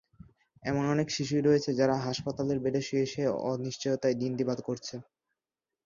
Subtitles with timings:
[0.63, 4.95] এমন অনেক শিশুই রয়েছে, যারা হাসপাতালের বেডে শুয়ে শুয়ে অনিশ্চয়তায় দিনাতিপাত করছে।